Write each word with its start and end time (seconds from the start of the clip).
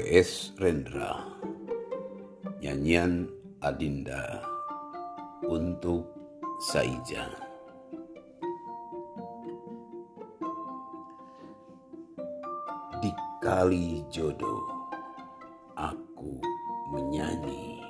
W.S. 0.00 0.56
Rendra. 0.56 1.12
Nyanyian 2.64 3.28
Adinda 3.60 4.40
Untuk 5.44 6.08
Saija. 6.72 7.28
Di 13.04 13.12
kali 13.44 14.00
jodoh 14.08 14.88
Aku 15.76 16.40
menyanyi 16.96 17.84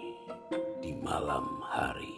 di 0.83 0.91
malam 0.99 1.47
hari. 1.63 2.17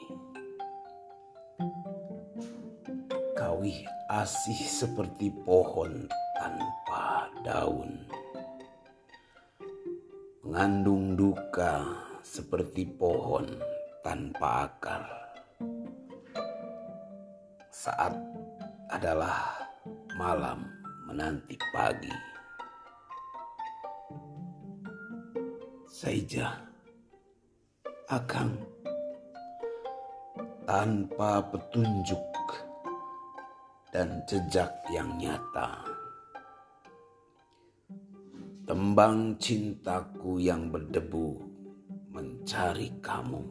Kawih 3.36 3.84
asih 4.08 4.56
seperti 4.56 5.28
pohon 5.44 6.08
tanpa 6.40 7.28
daun 7.44 8.21
mengandung 10.52 11.16
duka 11.16 11.80
seperti 12.20 12.84
pohon 12.84 13.56
tanpa 14.04 14.68
akar. 14.68 15.00
Saat 17.72 18.12
adalah 18.92 19.64
malam 20.12 20.68
menanti 21.08 21.56
pagi. 21.72 22.12
Saja 25.88 26.52
akan 28.12 28.52
tanpa 30.68 31.48
petunjuk 31.48 32.20
dan 33.88 34.20
jejak 34.28 34.68
yang 34.92 35.16
nyata 35.16 35.91
Tembang 38.72 39.36
cintaku 39.36 40.40
yang 40.40 40.72
berdebu 40.72 41.36
mencari 42.08 42.88
kamu. 43.04 43.44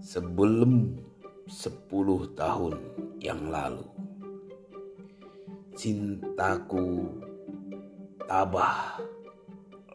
Sebelum 0.00 0.96
sepuluh 1.44 2.32
tahun 2.32 2.80
yang 3.20 3.52
lalu, 3.52 3.84
cintaku 5.76 7.20
tabah 8.24 8.96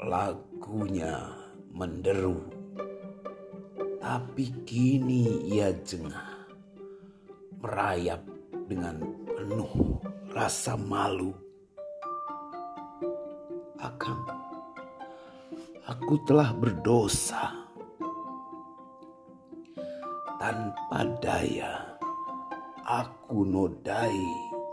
lagunya 0.05 1.25
menderu. 1.73 2.37
Tapi 3.97 4.61
kini 4.61 5.49
ia 5.57 5.73
jengah 5.73 6.53
merayap 7.65 8.21
dengan 8.69 9.01
penuh 9.33 9.73
rasa 10.29 10.77
malu 10.77 11.44
akan. 13.85 14.19
Aku 15.85 16.17
telah 16.25 16.49
berdosa 16.57 17.53
tanpa 20.41 21.05
daya. 21.21 21.93
Aku 22.85 23.45
nodai 23.45 24.21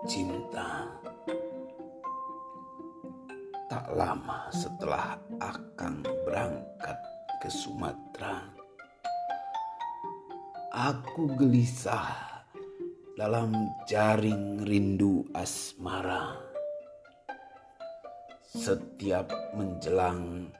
cinta 0.05 0.89
tak 3.73 3.89
lama 3.97 4.53
setelah 4.53 5.17
akan 5.41 6.05
berangkat 6.29 6.99
ke 7.41 7.49
Sumatera. 7.49 8.53
Aku 10.73 11.29
gelisah 11.37 12.45
dalam 13.17 13.53
jaring 13.89 14.61
rindu 14.65 15.25
asmara 15.33 16.52
setiap 18.53 19.33
menjelang 19.57 20.53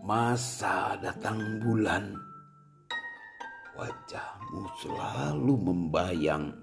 masa 0.00 0.96
datang 0.96 1.60
bulan, 1.60 2.16
wajahmu 3.76 4.64
selalu 4.80 5.52
membayang. 5.68 6.56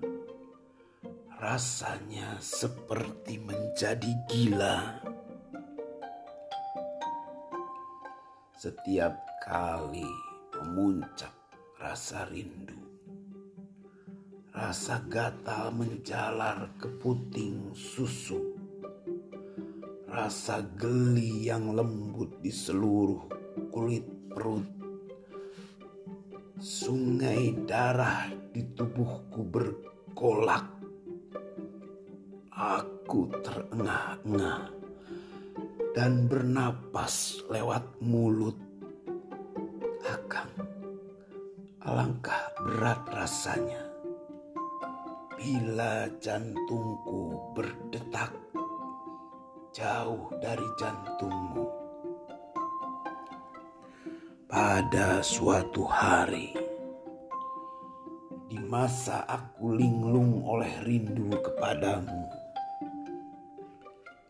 Rasanya 1.37 2.41
seperti 2.41 3.37
menjadi 3.37 4.11
gila. 4.25 4.97
Setiap 8.57 9.13
kali 9.45 10.09
memuncak 10.57 11.37
rasa 11.77 12.25
rindu, 12.33 12.81
rasa 14.57 15.05
gatal 15.05 15.69
menjalar 15.69 16.73
ke 16.81 16.89
puting 16.97 17.77
susu 17.77 18.54
rasa 20.15 20.63
geli 20.79 21.51
yang 21.51 21.75
lembut 21.75 22.39
di 22.39 22.47
seluruh 22.47 23.27
kulit 23.67 24.07
perut. 24.31 24.63
Sungai 26.55 27.51
darah 27.67 28.31
di 28.55 28.63
tubuhku 28.63 29.43
bergolak. 29.43 30.71
Aku 32.55 33.27
terengah-engah 33.43 34.71
dan 35.91 36.31
bernapas 36.31 37.43
lewat 37.51 37.83
mulut. 37.99 38.55
Akan 40.07 40.47
alangkah 41.83 42.55
berat 42.63 43.03
rasanya 43.11 43.83
bila 45.35 46.07
jantungku 46.23 47.51
berdetak 47.51 48.44
jauh 49.75 50.31
dari 50.39 50.63
jantungmu. 50.79 51.67
Pada 54.47 55.19
suatu 55.19 55.83
hari, 55.83 56.55
di 58.47 58.55
masa 58.55 59.27
aku 59.27 59.75
linglung 59.75 60.47
oleh 60.47 60.79
rindu 60.87 61.27
kepadamu, 61.43 62.23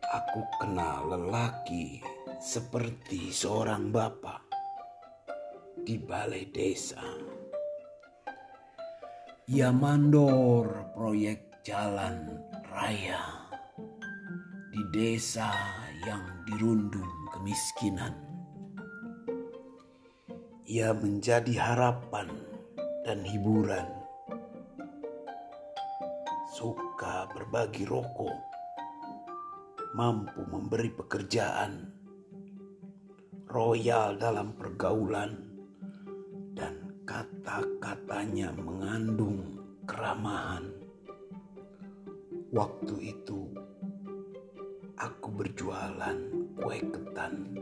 aku 0.02 0.40
kenal 0.58 1.14
lelaki 1.14 2.02
seperti 2.42 3.30
seorang 3.30 3.94
bapak 3.94 4.42
di 5.86 5.94
balai 5.94 6.50
desa. 6.50 7.06
Ia 9.46 9.70
mandor 9.70 10.90
proyek 10.90 11.62
jalan 11.62 12.34
raya 12.66 13.35
di 14.76 14.84
desa 14.92 15.48
yang 16.04 16.44
dirundung 16.44 17.08
kemiskinan. 17.32 18.12
Ia 20.68 20.92
menjadi 20.92 21.56
harapan 21.56 22.28
dan 23.00 23.24
hiburan. 23.24 23.88
Suka 26.52 27.24
berbagi 27.32 27.88
rokok, 27.88 28.36
mampu 29.96 30.44
memberi 30.44 30.92
pekerjaan, 30.92 31.88
royal 33.48 34.20
dalam 34.20 34.60
pergaulan, 34.60 35.40
dan 36.52 37.00
kata-katanya 37.08 38.52
mengandung 38.52 39.56
keramahan. 39.88 40.68
Waktu 42.52 43.16
itu 43.16 43.65
aku 44.96 45.28
berjualan 45.28 46.16
kue 46.56 46.80
ketan, 46.88 47.52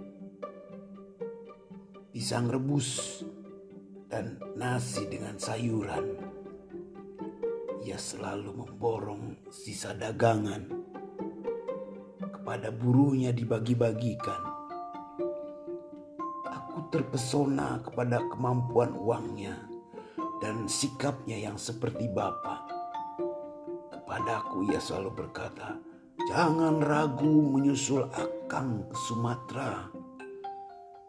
pisang 2.15 2.47
rebus, 2.47 3.23
dan 4.07 4.39
nasi 4.55 5.11
dengan 5.11 5.35
sayuran. 5.35 6.15
Ia 7.85 7.99
selalu 7.99 8.65
memborong 8.65 9.51
sisa 9.51 9.93
dagangan 9.93 10.71
kepada 12.23 12.71
burunya 12.71 13.35
dibagi-bagikan. 13.35 14.41
Aku 16.49 16.87
terpesona 16.89 17.83
kepada 17.83 18.23
kemampuan 18.31 18.95
uangnya 18.95 19.59
dan 20.39 20.71
sikapnya 20.71 21.51
yang 21.51 21.59
seperti 21.59 22.09
bapak. 22.09 22.71
Kepadaku 23.91 24.71
ia 24.71 24.81
selalu 24.81 25.27
berkata, 25.27 25.77
Jangan 26.25 26.81
ragu 26.81 27.53
menyusul 27.53 28.09
Akang 28.09 28.88
ke 28.88 28.97
Sumatera. 28.97 29.93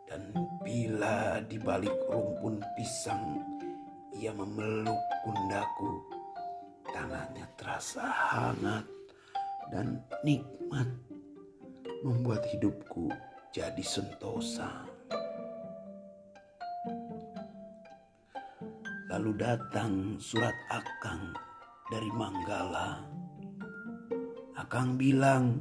Dan 0.04 0.36
bila 0.60 1.40
di 1.40 1.56
balik 1.56 1.96
rumpun 2.12 2.60
pisang 2.76 3.40
ia 4.12 4.36
memeluk 4.36 5.00
pundaku, 5.24 6.04
tangannya 6.92 7.48
terasa 7.56 8.04
hangat 8.04 8.84
dan 9.72 10.04
nikmat, 10.28 10.88
membuat 12.04 12.44
hidupku 12.52 13.08
jadi 13.56 13.84
sentosa. 13.88 14.84
Lalu 19.16 19.32
datang 19.40 20.20
surat 20.20 20.56
Akang 20.68 21.32
dari 21.88 22.12
Manggala 22.12 23.15
Akang 24.56 24.96
bilang 24.96 25.60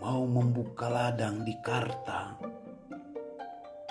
mau 0.00 0.24
membuka 0.24 0.88
ladang 0.88 1.44
di 1.44 1.52
Karta, 1.60 2.32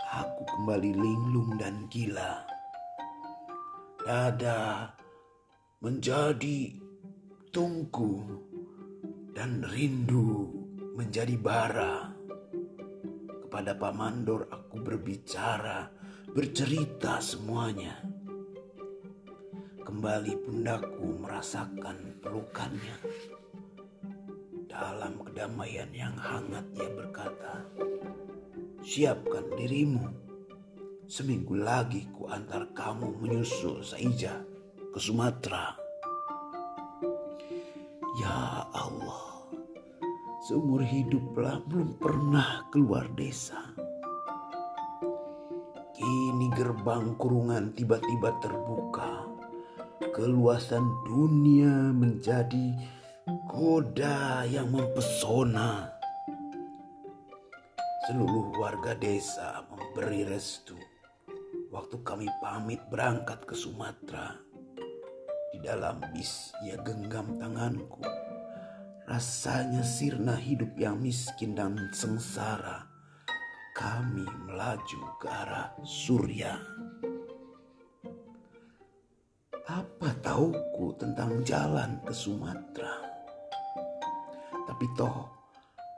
aku 0.02 0.42
kembali 0.50 0.98
linglung 0.98 1.62
dan 1.62 1.86
gila. 1.94 2.42
Dada 4.02 4.90
menjadi 5.78 6.74
tungku 7.54 8.26
dan 9.38 9.62
rindu 9.62 10.50
menjadi 10.98 11.38
bara. 11.38 12.18
Kepada 13.46 13.78
Pak 13.78 13.94
Mandor 13.94 14.50
aku 14.50 14.82
berbicara, 14.82 15.86
bercerita 16.34 17.22
semuanya. 17.22 18.02
Kembali 19.86 20.34
pundakku 20.42 21.22
merasakan 21.22 22.18
pelukannya. 22.18 22.98
Dalam 24.74 25.22
kedamaian 25.22 25.94
yang 25.94 26.18
hangat 26.18 26.66
ia 26.74 26.90
berkata, 26.98 27.62
Siapkan 28.82 29.54
dirimu. 29.54 30.02
Seminggu 31.06 31.54
lagi 31.62 32.10
ku 32.10 32.26
antar 32.26 32.74
kamu 32.74 33.22
menyusul 33.22 33.86
Saija 33.86 34.42
ke 34.90 34.98
Sumatera. 34.98 35.78
Ya 38.18 38.66
Allah, 38.74 39.46
seumur 40.50 40.82
hiduplah 40.82 41.62
belum 41.70 42.02
pernah 42.02 42.66
keluar 42.74 43.06
desa. 43.14 43.62
Kini 45.94 46.50
gerbang 46.58 47.14
kurungan 47.22 47.78
tiba-tiba 47.78 48.42
terbuka. 48.42 49.22
Keluasan 50.18 50.84
dunia 51.06 51.94
menjadi 51.94 52.74
Koda 53.44 54.48
yang 54.48 54.72
mempesona. 54.72 55.92
Seluruh 58.08 58.56
warga 58.56 58.96
desa 58.96 59.68
memberi 59.68 60.24
restu 60.24 60.80
waktu 61.68 62.00
kami 62.08 62.32
pamit 62.40 62.80
berangkat 62.88 63.44
ke 63.44 63.52
Sumatera. 63.52 64.40
Di 65.52 65.60
dalam 65.60 66.00
bis 66.16 66.56
ia 66.64 66.80
genggam 66.88 67.36
tanganku. 67.36 68.00
Rasanya 69.12 69.84
sirna 69.84 70.40
hidup 70.40 70.80
yang 70.80 71.04
miskin 71.04 71.52
dan 71.52 71.76
sengsara. 71.92 72.88
Kami 73.76 74.24
melaju 74.48 75.02
ke 75.20 75.28
arah 75.28 75.76
surya. 75.84 76.56
Apa 79.64 80.12
tauku 80.24 80.96
tentang 80.96 81.44
jalan 81.44 82.00
ke 82.08 82.14
Sumatera? 82.16 82.93
Tapi 84.84 85.00
toh 85.00 85.16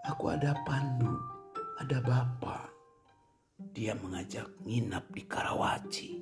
aku 0.05 0.29
ada 0.29 0.53
Pandu, 0.61 1.17
ada 1.81 1.97
Bapak. 2.05 2.69
Dia 3.73 3.97
mengajak 3.97 4.45
nginap 4.61 5.09
di 5.09 5.25
Karawaci. 5.25 6.13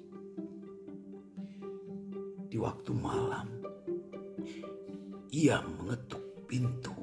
Di 2.48 2.56
waktu 2.56 2.92
malam, 2.96 3.52
ia 5.28 5.60
mengetuk 5.60 6.24
pintu. 6.48 6.96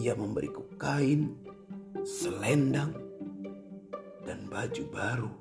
Ia 0.00 0.16
memberiku 0.16 0.64
kain, 0.80 1.36
selendang, 2.00 2.96
dan 4.24 4.48
baju 4.48 4.84
baru. 4.88 5.34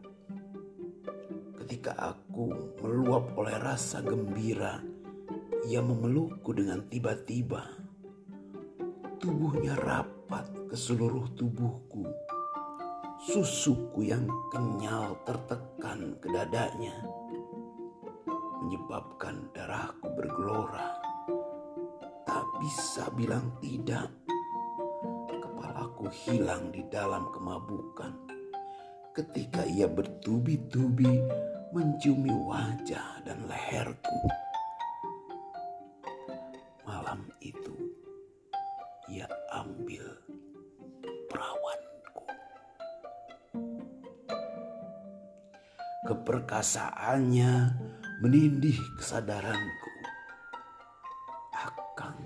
Ketika 1.64 1.96
aku 2.04 2.52
meluap 2.84 3.32
oleh 3.40 3.56
rasa 3.64 4.04
gembira, 4.04 4.95
ia 5.66 5.82
memelukku 5.82 6.54
dengan 6.54 6.86
tiba-tiba. 6.86 7.66
Tubuhnya 9.18 9.74
rapat 9.82 10.46
ke 10.70 10.78
seluruh 10.78 11.26
tubuhku. 11.34 12.06
Susuku 13.26 14.06
yang 14.06 14.30
kenyal 14.54 15.18
tertekan 15.26 16.14
ke 16.22 16.30
dadanya. 16.30 16.94
Menyebabkan 18.62 19.50
darahku 19.58 20.06
bergelora. 20.14 21.02
Tak 22.30 22.46
bisa 22.62 23.10
bilang 23.18 23.58
tidak. 23.58 24.14
Kepalaku 25.26 26.14
hilang 26.14 26.70
di 26.70 26.86
dalam 26.94 27.34
kemabukan. 27.34 28.14
Ketika 29.18 29.66
ia 29.66 29.90
bertubi-tubi 29.90 31.26
menciumi 31.74 32.34
wajah 32.46 33.26
dan 33.26 33.50
leherku. 33.50 34.45
Keperkasaannya 46.66 47.78
menindih 48.26 48.74
kesadaranku. 48.98 49.92
Akang, 51.54 52.18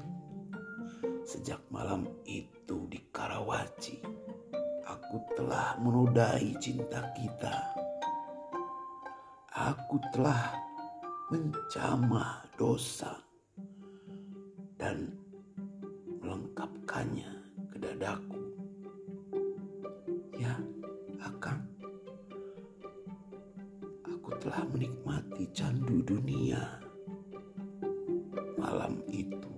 sejak 1.28 1.60
malam 1.68 2.08
itu 2.24 2.88
di 2.88 3.04
Karawaci, 3.12 4.00
aku 4.88 5.20
telah 5.36 5.76
menodai 5.84 6.56
cinta 6.56 7.12
kita. 7.20 7.52
Aku 9.60 10.00
telah 10.16 10.56
mencamah 11.36 12.48
dosa 12.56 13.20
dan 14.80 15.19
Malam 28.70 29.02
itu, 29.10 29.50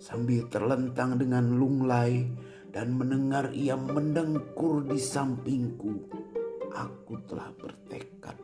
sambil 0.00 0.48
terlentang 0.48 1.20
dengan 1.20 1.60
lunglai 1.60 2.24
dan 2.72 2.96
mendengar 2.96 3.52
ia 3.52 3.76
mendengkur 3.76 4.80
di 4.88 4.96
sampingku, 4.96 6.08
aku 6.72 7.20
telah 7.28 7.52
bertekad 7.52 8.40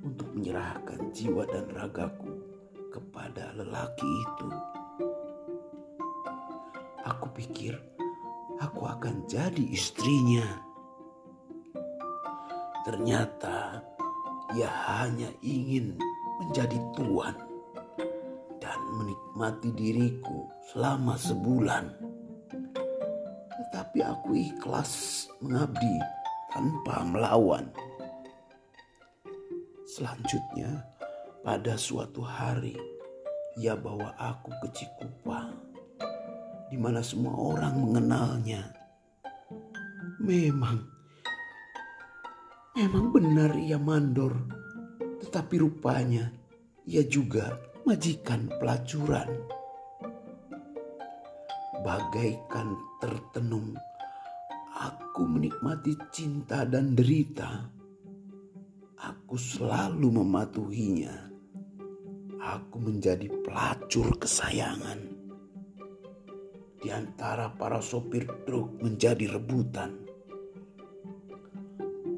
untuk 0.00 0.32
menyerahkan 0.32 1.12
jiwa 1.12 1.44
dan 1.44 1.68
ragaku 1.76 2.40
kepada 2.88 3.52
lelaki 3.52 4.08
itu. 4.08 4.48
Aku 7.04 7.28
pikir 7.36 7.76
aku 8.64 8.88
akan 8.88 9.28
jadi 9.28 9.64
istrinya. 9.76 10.56
Ternyata 12.88 13.76
ia 14.56 14.72
hanya 14.72 15.28
ingin 15.44 16.00
menjadi 16.40 16.80
tuan 16.96 17.51
dan 18.72 18.80
menikmati 18.96 19.68
diriku 19.76 20.48
selama 20.72 21.12
sebulan. 21.20 21.92
Tetapi 23.52 23.98
aku 24.00 24.32
ikhlas 24.32 25.24
mengabdi 25.44 26.00
tanpa 26.48 27.04
melawan. 27.04 27.68
Selanjutnya, 29.84 30.88
pada 31.44 31.76
suatu 31.76 32.24
hari, 32.24 32.72
ia 33.60 33.76
bawa 33.76 34.16
aku 34.16 34.48
ke 34.64 34.68
Cikupa, 34.72 35.52
di 36.72 36.80
mana 36.80 37.04
semua 37.04 37.36
orang 37.36 37.76
mengenalnya. 37.76 38.72
Memang 40.24 40.88
Memang 42.72 43.12
benar 43.12 43.52
ia 43.60 43.76
mandor, 43.76 44.32
tetapi 45.20 45.60
rupanya 45.60 46.32
ia 46.88 47.04
juga 47.04 47.52
majikan 47.84 48.50
pelacuran. 48.58 49.28
Bagaikan 51.82 52.78
tertenung, 53.02 53.74
aku 54.78 55.22
menikmati 55.26 55.98
cinta 56.14 56.62
dan 56.62 56.94
derita. 56.94 57.66
Aku 59.02 59.34
selalu 59.34 60.22
mematuhinya. 60.22 61.30
Aku 62.42 62.78
menjadi 62.78 63.26
pelacur 63.42 64.14
kesayangan. 64.18 64.98
Di 66.78 66.90
antara 66.90 67.50
para 67.50 67.82
sopir 67.82 68.26
truk 68.46 68.78
menjadi 68.82 69.38
rebutan 69.38 70.02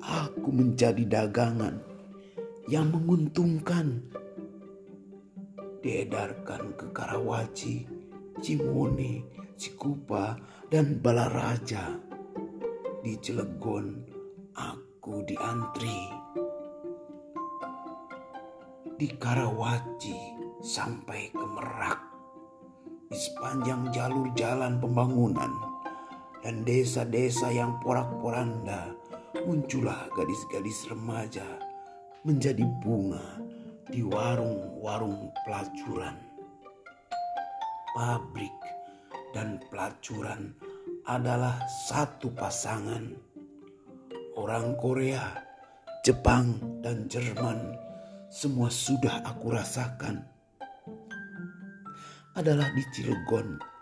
aku 0.04 0.52
menjadi 0.52 1.04
dagangan 1.09 1.80
yang 2.68 2.92
menguntungkan. 2.92 4.04
Diedarkan 5.84 6.80
ke 6.80 6.88
Karawaci, 6.96 7.84
Cimone, 8.40 9.20
Cikupa, 9.52 10.32
dan 10.72 10.96
Balaraja. 10.96 12.00
Di 13.04 13.12
Cilegon, 13.20 13.92
aku 14.56 15.20
diantri. 15.28 16.00
Di 18.96 19.12
Karawaci 19.12 20.16
sampai 20.64 21.28
ke 21.28 21.44
Merak. 21.44 22.00
di 23.12 23.20
sepanjang 23.20 23.92
jalur 23.92 24.32
jalan 24.32 24.80
pembangunan 24.80 25.52
dan 26.40 26.64
desa-desa 26.64 27.52
yang 27.52 27.76
porak-poranda 27.84 28.96
muncullah 29.44 30.08
gadis-gadis 30.16 30.88
remaja 30.88 31.44
menjadi 32.24 32.64
bunga 32.80 33.43
di 33.88 34.00
warung-warung 34.00 35.32
pelacuran. 35.44 36.16
Pabrik 37.94 38.56
dan 39.36 39.60
pelacuran 39.70 40.54
adalah 41.06 41.60
satu 41.88 42.32
pasangan. 42.32 43.12
Orang 44.34 44.74
Korea, 44.80 45.36
Jepang, 46.02 46.80
dan 46.82 47.06
Jerman 47.06 47.76
semua 48.32 48.66
sudah 48.66 49.22
aku 49.22 49.54
rasakan. 49.54 50.26
Adalah 52.34 52.66
di 52.74 52.82
Cilegon 52.90 53.74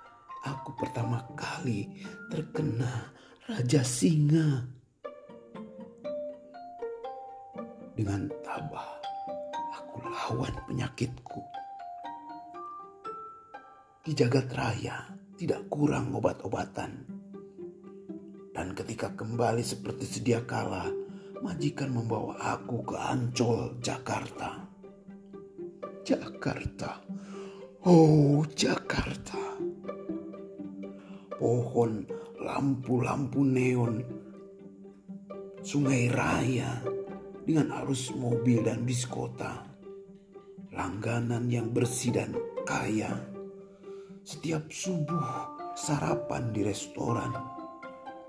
aku 0.42 0.74
pertama 0.74 1.22
kali 1.38 1.88
terkena 2.28 3.14
Raja 3.46 3.82
Singa. 3.86 4.66
Dengan 7.92 8.26
tabah 8.42 9.01
aku 9.92 10.08
lawan 10.08 10.56
penyakitku. 10.64 11.44
Di 14.00 14.16
jagat 14.16 14.48
raya 14.56 15.04
tidak 15.36 15.68
kurang 15.68 16.16
obat-obatan. 16.16 17.04
Dan 18.56 18.72
ketika 18.72 19.12
kembali 19.12 19.60
seperti 19.60 20.08
sedia 20.08 20.48
kala, 20.48 20.88
majikan 21.44 21.92
membawa 21.92 22.56
aku 22.56 22.88
ke 22.88 22.96
Ancol, 22.96 23.76
Jakarta. 23.84 24.64
Jakarta. 26.08 26.96
Oh, 27.84 28.40
Jakarta. 28.48 29.60
Pohon 31.36 32.08
lampu-lampu 32.40 33.44
neon. 33.44 34.00
Sungai 35.60 36.08
raya 36.08 36.80
dengan 37.44 37.84
arus 37.84 38.08
mobil 38.16 38.64
dan 38.64 38.88
bis 38.88 39.04
kota. 39.04 39.71
Langganan 40.72 41.52
yang 41.52 41.68
bersih 41.68 42.16
dan 42.16 42.32
kaya. 42.64 43.12
Setiap 44.24 44.72
subuh 44.72 45.52
sarapan 45.76 46.48
di 46.48 46.64
restoran. 46.64 47.28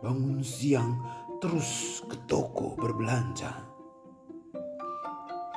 Bangun 0.03 0.43
siang 0.43 0.99
terus 1.39 2.03
ke 2.03 2.19
toko 2.27 2.75
berbelanja. 2.75 3.63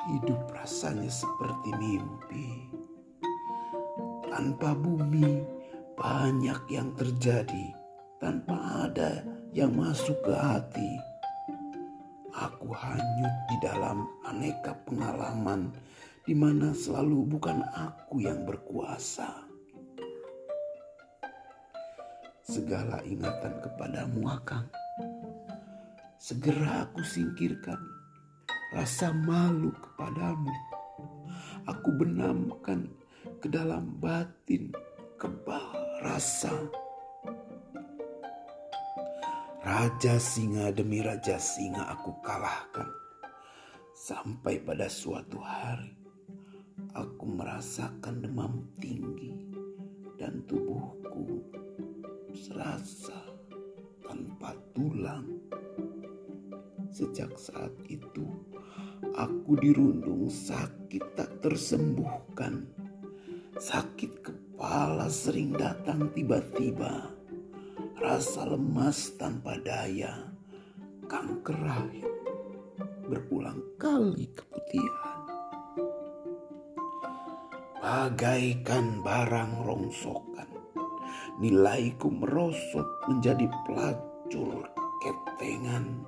Hidup 0.07 0.47
rasanya 0.55 1.11
seperti 1.11 1.75
mimpi. 1.75 2.71
Tanpa 4.31 4.71
bumi 4.71 5.43
banyak 5.99 6.71
yang 6.71 6.95
terjadi 6.95 7.75
tanpa 8.23 8.87
ada 8.87 9.27
yang 9.51 9.75
masuk 9.75 10.15
ke 10.23 10.31
hati 10.31 10.91
Aku 12.37 12.69
hanyut 12.69 13.35
di 13.49 13.57
dalam 13.65 14.05
aneka 14.21 14.77
pengalaman 14.85 15.73
di 16.27 16.35
mana 16.35 16.75
selalu 16.75 17.23
bukan 17.23 17.63
aku 17.71 18.19
yang 18.19 18.43
berkuasa. 18.43 19.47
Segala 22.43 22.99
ingatan 23.07 23.63
kepadamu 23.63 24.27
akan 24.27 24.67
segera 26.19 26.83
aku 26.83 26.99
singkirkan 27.07 27.79
rasa 28.75 29.15
malu 29.15 29.71
kepadamu. 29.71 30.51
Aku 31.71 31.95
benamkan 31.95 32.91
ke 33.39 33.47
dalam 33.47 33.95
batin 34.03 34.75
kebal 35.15 35.71
rasa 36.03 36.51
Raja 39.67 40.15
singa 40.15 40.71
demi 40.71 41.03
raja 41.03 41.35
singa 41.35 41.91
aku 41.91 42.15
kalahkan. 42.23 42.87
Sampai 43.91 44.63
pada 44.63 44.87
suatu 44.87 45.43
hari 45.43 45.96
aku 46.93 47.25
merasakan 47.27 48.23
demam 48.23 48.67
tinggi 48.79 49.33
dan 50.15 50.43
tubuhku 50.45 51.43
serasa 52.31 53.17
tanpa 54.05 54.53
tulang. 54.71 55.27
Sejak 56.93 57.35
saat 57.35 57.73
itu 57.91 58.25
aku 59.13 59.59
dirundung 59.59 60.31
sakit 60.31 61.03
tak 61.17 61.43
tersembuhkan. 61.43 62.69
Sakit 63.57 64.21
kepala 64.21 65.09
sering 65.09 65.53
datang 65.57 66.13
tiba-tiba 66.13 67.09
rasa 67.97 68.45
lemas 68.45 69.17
tanpa 69.17 69.57
daya, 69.57 70.29
kanker 71.09 71.57
rahim, 71.57 72.13
berulang 73.09 73.61
kali 73.81 74.29
keputihan. 74.37 75.06
Bagaikan 77.87 78.99
barang 78.99 79.63
rongsokan, 79.63 80.51
nilaiku 81.39 82.11
merosot 82.11 82.83
menjadi 83.07 83.47
pelacur 83.63 84.67
ketengan, 84.99 86.03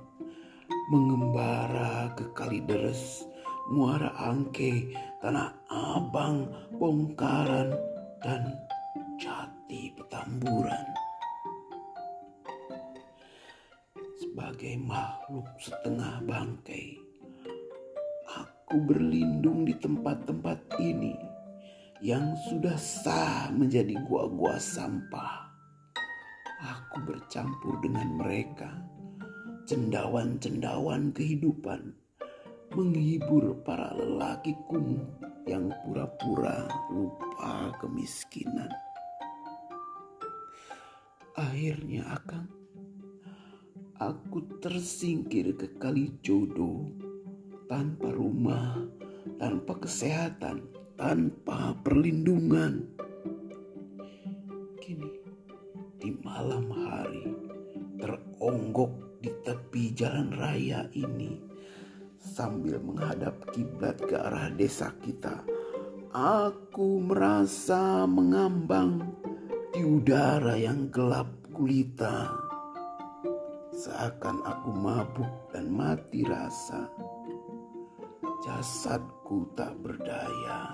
mengembara 0.92 2.12
ke 2.12 2.28
Kalideres, 2.36 3.24
Muara 3.72 4.12
Angke, 4.12 4.92
Tanah 5.24 5.56
Abang, 5.72 6.52
Bongkaran, 6.76 7.72
dan 8.20 8.60
Jati 9.16 9.96
Petamburan. 9.96 10.84
sebagai 14.20 14.76
makhluk 14.84 15.48
setengah 15.56 16.20
bangkai. 16.28 17.00
Aku 18.36 18.84
berlindung 18.84 19.64
di 19.64 19.72
tempat-tempat 19.80 20.76
ini 20.76 21.29
yang 22.00 22.32
sudah 22.48 22.80
sah 22.80 23.52
menjadi 23.52 23.92
gua-gua 24.08 24.56
sampah. 24.56 25.52
Aku 26.60 27.04
bercampur 27.04 27.76
dengan 27.84 28.16
mereka, 28.16 28.72
cendawan-cendawan 29.68 31.12
kehidupan, 31.12 31.92
menghibur 32.72 33.52
para 33.64 33.92
lelaki 33.92 34.56
kumuh 34.64 35.04
yang 35.44 35.68
pura-pura 35.84 36.64
lupa 36.88 37.68
kemiskinan. 37.84 38.72
Akhirnya 41.36 42.16
akan 42.16 42.44
aku 44.00 44.60
tersingkir 44.64 45.52
ke 45.52 45.76
kali 45.76 46.16
jodoh 46.24 46.88
tanpa 47.68 48.08
rumah, 48.12 48.88
tanpa 49.36 49.76
kesehatan, 49.80 50.79
tanpa 51.00 51.72
perlindungan. 51.80 52.84
Kini 54.76 55.08
di 55.96 56.12
malam 56.20 56.68
hari 56.68 57.24
teronggok 57.96 59.24
di 59.24 59.32
tepi 59.40 59.96
jalan 59.96 60.36
raya 60.36 60.84
ini 60.92 61.40
sambil 62.20 62.76
menghadap 62.84 63.48
kiblat 63.56 63.96
ke 63.96 64.12
arah 64.12 64.52
desa 64.52 64.92
kita. 65.00 65.40
Aku 66.12 67.00
merasa 67.00 68.04
mengambang 68.04 69.08
di 69.72 69.80
udara 69.80 70.60
yang 70.60 70.92
gelap 70.92 71.30
gulita 71.48 72.50
Seakan 73.80 74.44
aku 74.44 74.76
mabuk 74.76 75.48
dan 75.56 75.72
mati 75.72 76.20
rasa. 76.20 76.84
Jasadku 78.40 79.52
tak 79.52 79.76
berdaya. 79.84 80.72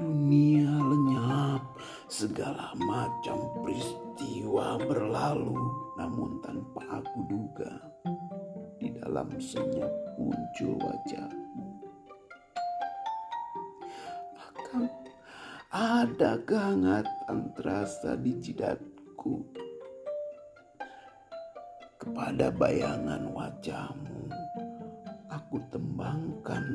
Dunia 0.00 0.72
lenyap, 0.72 1.76
segala 2.08 2.72
macam 2.80 3.52
peristiwa 3.60 4.80
berlalu, 4.80 5.60
namun 6.00 6.40
tanpa 6.40 7.04
aku 7.04 7.18
duga 7.28 7.72
di 8.80 8.88
dalam 8.96 9.28
senyap 9.36 9.92
muncul 10.16 10.80
wajahmu. 10.80 11.68
Akan 14.40 14.88
ada 15.68 16.40
kehangatan 16.48 17.52
terasa 17.52 18.16
di 18.16 18.32
jidatku 18.40 19.44
kepada 22.00 22.48
bayangan 22.48 23.28
wajahmu, 23.28 24.15
aku 25.56 25.72
tembangkan 25.72 26.66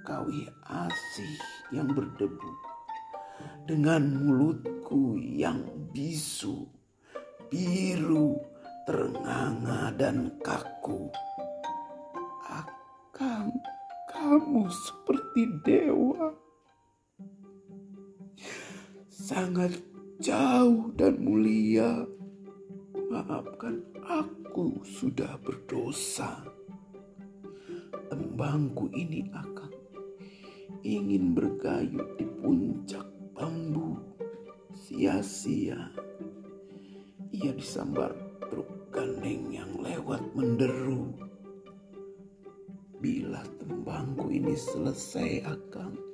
kawi 0.00 0.48
asih 0.64 1.36
yang 1.76 1.92
berdebu. 1.92 2.48
Dengan 3.68 4.00
mulutku 4.16 5.20
yang 5.20 5.60
bisu, 5.92 6.64
biru, 7.52 8.40
terenganga 8.88 9.92
dan 9.92 10.40
kaku. 10.40 11.12
Akan 12.48 13.52
kamu 14.08 14.72
seperti 14.72 15.42
dewa. 15.60 16.32
Sangat 19.12 19.76
jauh 20.16 20.88
dan 20.96 21.20
mulia. 21.20 22.08
Maafkan 23.12 23.84
aku 24.00 24.80
sudah 24.80 25.36
berdosa. 25.44 26.59
Tembangku 28.10 28.90
ini 28.90 29.30
akan 29.30 29.70
ingin 30.82 31.30
bergayut 31.30 32.18
di 32.18 32.26
puncak 32.26 33.06
bambu. 33.38 33.94
Sia-sia. 34.74 35.94
Ia 37.30 37.54
disambar 37.54 38.10
truk 38.50 38.90
gandeng 38.90 39.54
yang 39.54 39.70
lewat 39.78 40.26
menderu. 40.34 41.14
Bila 42.98 43.46
tembangku 43.62 44.34
ini 44.34 44.58
selesai 44.58 45.46
akan 45.46 46.09